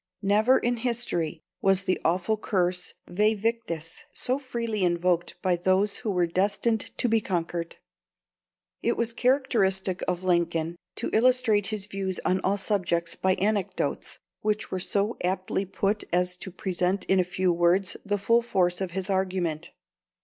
[0.23, 6.09] Never in history was the awful curse Væ victis so freely invoked by those who
[6.09, 7.75] were destined to be conquered.
[8.81, 14.71] It was characteristic of Lincoln to illustrate his views on all subjects by anecdotes, which
[14.71, 18.93] were so aptly put as to present in a few words the full force of
[18.93, 19.69] his argument.